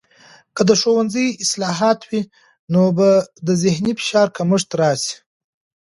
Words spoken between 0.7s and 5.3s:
ښوونځي اصلاحات وي، نو به د ذهني فشار کمښت راسي.